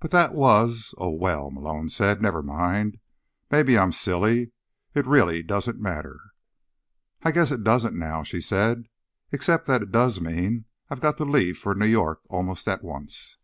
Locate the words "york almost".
11.86-12.66